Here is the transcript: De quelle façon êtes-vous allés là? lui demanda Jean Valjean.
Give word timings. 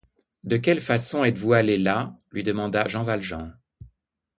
De 0.43 0.57
quelle 0.57 0.81
façon 0.81 1.23
êtes-vous 1.23 1.53
allés 1.53 1.77
là? 1.77 2.17
lui 2.31 2.41
demanda 2.41 2.87
Jean 2.87 3.03
Valjean. 3.03 3.51